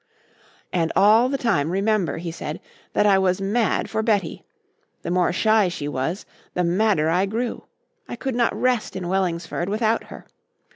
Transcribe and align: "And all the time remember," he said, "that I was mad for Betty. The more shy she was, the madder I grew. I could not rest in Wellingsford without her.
"And 0.73 0.91
all 0.95 1.29
the 1.29 1.37
time 1.37 1.69
remember," 1.69 2.17
he 2.17 2.31
said, 2.31 2.59
"that 2.93 3.05
I 3.05 3.19
was 3.19 3.39
mad 3.39 3.87
for 3.87 4.01
Betty. 4.01 4.43
The 5.03 5.11
more 5.11 5.31
shy 5.31 5.67
she 5.67 5.87
was, 5.87 6.25
the 6.55 6.63
madder 6.63 7.07
I 7.07 7.27
grew. 7.27 7.65
I 8.09 8.15
could 8.15 8.33
not 8.33 8.59
rest 8.59 8.95
in 8.95 9.09
Wellingsford 9.09 9.69
without 9.69 10.05
her. 10.05 10.25